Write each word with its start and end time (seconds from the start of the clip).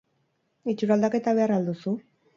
Itxura 0.73 0.97
aldaketa 0.99 1.37
behar 1.41 1.55
al 1.59 1.69
duzu? 1.71 1.95